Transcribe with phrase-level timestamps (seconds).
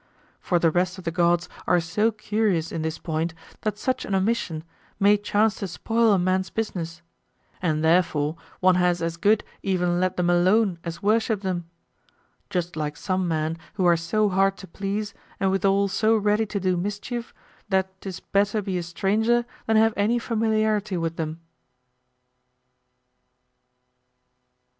[0.39, 4.15] For the rest of the gods are so curious in this point that such an
[4.15, 4.63] omission
[4.99, 7.03] may chance to spoil a man's business;
[7.61, 11.69] and therefore one has as good even let them alone as worship them:
[12.49, 16.59] just like some men, who are so hard to please, and withall so ready to
[16.59, 17.31] do mischief,
[17.69, 21.41] that 'tis better be a stranger than have any familiarity with them.